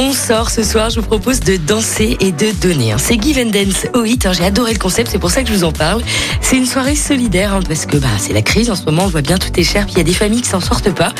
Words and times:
On 0.00 0.12
sort 0.12 0.50
ce 0.50 0.62
soir, 0.62 0.90
je 0.90 1.00
vous 1.00 1.06
propose 1.06 1.40
de 1.40 1.56
danser 1.56 2.16
et 2.20 2.30
de 2.30 2.52
donner. 2.62 2.92
hein. 2.92 2.98
C'est 2.98 3.20
Give 3.20 3.36
and 3.36 3.50
Dance 3.50 3.86
au 3.94 4.04
hit, 4.04 4.26
hein. 4.26 4.32
j'ai 4.32 4.44
adoré 4.44 4.72
le 4.72 4.78
concept, 4.78 5.10
c'est 5.10 5.18
pour 5.18 5.32
ça 5.32 5.42
que 5.42 5.48
je 5.48 5.54
vous 5.54 5.64
en 5.64 5.72
parle. 5.72 6.02
C'est 6.40 6.56
une 6.56 6.66
soirée 6.66 6.94
solidaire 6.94 7.52
hein, 7.52 7.60
parce 7.66 7.84
que 7.84 7.96
bah, 7.96 8.06
c'est 8.16 8.32
la 8.32 8.42
crise 8.42 8.70
en 8.70 8.76
ce 8.76 8.84
moment, 8.84 9.02
on 9.06 9.08
voit 9.08 9.22
bien 9.22 9.38
tout 9.38 9.50
est 9.58 9.64
cher, 9.64 9.86
puis 9.86 9.94
il 9.94 9.98
y 9.98 10.00
a 10.00 10.04
des 10.04 10.12
familles 10.14 10.42
qui 10.42 10.48
s'en 10.48 10.60
sortent 10.60 10.94
pas. 10.94 11.12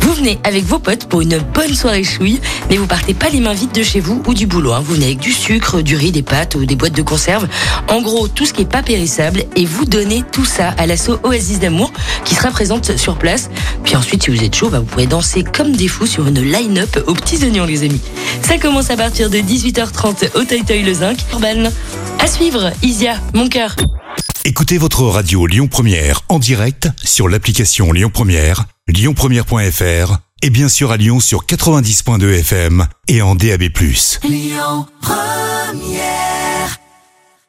Vous 0.00 0.14
venez 0.14 0.38
avec 0.44 0.64
vos 0.64 0.78
potes 0.78 1.06
pour 1.06 1.20
une 1.20 1.38
bonne 1.38 1.74
soirée 1.74 2.04
chouille, 2.04 2.40
mais 2.70 2.78
vous 2.78 2.86
partez 2.86 3.12
pas 3.12 3.28
les 3.28 3.40
mains 3.40 3.52
vides 3.52 3.72
de 3.72 3.82
chez 3.82 4.00
vous 4.00 4.22
ou 4.26 4.32
du 4.32 4.46
boulot. 4.46 4.72
Vous 4.82 4.94
venez 4.94 5.06
avec 5.06 5.18
du 5.18 5.32
sucre, 5.32 5.82
du 5.82 5.94
riz, 5.94 6.10
des 6.10 6.22
pâtes 6.22 6.54
ou 6.54 6.64
des 6.64 6.74
boîtes 6.74 6.96
de 6.96 7.02
conserve. 7.02 7.46
En 7.88 8.00
gros, 8.00 8.28
tout 8.28 8.46
ce 8.46 8.54
qui 8.54 8.62
est 8.62 8.70
pas 8.70 8.82
périssable 8.82 9.44
et 9.56 9.66
vous 9.66 9.84
donnez 9.84 10.24
tout 10.32 10.46
ça 10.46 10.70
à 10.78 10.86
l'asso 10.86 11.20
Oasis 11.22 11.60
d'amour 11.60 11.91
qui 12.32 12.38
sera 12.38 12.50
présente 12.50 12.96
sur 12.96 13.18
place. 13.18 13.50
Puis 13.84 13.94
ensuite, 13.94 14.22
si 14.22 14.30
vous 14.30 14.42
êtes 14.42 14.54
chaud, 14.54 14.70
bah, 14.70 14.78
vous 14.78 14.86
pourrez 14.86 15.06
danser 15.06 15.44
comme 15.44 15.76
des 15.76 15.86
fous 15.86 16.06
sur 16.06 16.26
une 16.26 16.40
line-up 16.40 17.04
aux 17.06 17.12
petits 17.12 17.44
oignons, 17.44 17.66
les 17.66 17.82
amis. 17.82 18.00
Ça 18.40 18.56
commence 18.56 18.88
à 18.88 18.96
partir 18.96 19.28
de 19.28 19.36
18h30 19.36 20.38
au 20.38 20.44
Toy 20.44 20.64
Toy 20.64 20.82
Le 20.82 20.94
Zinc. 20.94 21.18
Urban. 21.30 21.70
À 22.18 22.26
suivre, 22.26 22.72
Isia, 22.82 23.16
mon 23.34 23.50
cœur. 23.50 23.76
Écoutez 24.46 24.78
votre 24.78 25.02
radio 25.02 25.46
Lyon 25.46 25.68
Première 25.68 26.22
en 26.30 26.38
direct 26.38 26.88
sur 27.04 27.28
l'application 27.28 27.92
Lyon 27.92 28.10
Première, 28.10 28.64
lyonpremière.fr 28.88 30.16
et 30.40 30.48
bien 30.48 30.70
sûr 30.70 30.90
à 30.90 30.96
Lyon 30.96 31.20
sur 31.20 31.44
90.2 31.44 32.38
FM 32.38 32.86
et 33.08 33.20
en 33.20 33.34
DAB+. 33.34 33.64